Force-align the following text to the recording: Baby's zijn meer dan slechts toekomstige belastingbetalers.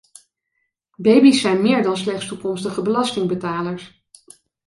Baby's 0.97 1.41
zijn 1.41 1.61
meer 1.61 1.83
dan 1.83 1.97
slechts 1.97 2.25
toekomstige 2.27 2.81
belastingbetalers. 2.81 4.03